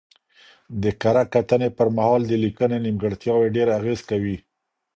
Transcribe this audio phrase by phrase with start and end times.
[0.83, 4.37] د کره کتنې پر مهال د لیکنې نیمګړتیاوې ډېر اغېز کوي.